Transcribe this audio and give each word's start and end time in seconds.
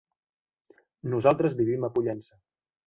Nosaltres 1.15 1.59
vivim 1.63 1.87
a 1.91 1.95
Pollença. 1.99 2.39